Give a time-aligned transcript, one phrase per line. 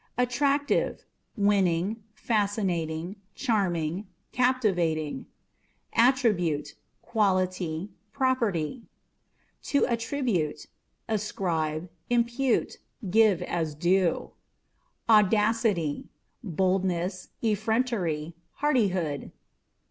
[0.17, 1.05] Attractive
[1.37, 5.27] â€" winning, fascinating, charming, captivating.
[5.93, 6.73] Attribute.
[6.73, 8.81] â€" quality, property.
[9.61, 10.67] To Attribute â€"
[11.07, 12.79] ascribe, impute;
[13.11, 14.31] give as due.
[15.07, 16.09] Audacity
[16.43, 19.31] â€" boldness, effrontery, hardihood.